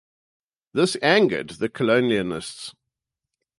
[0.73, 2.73] This angered the colonists.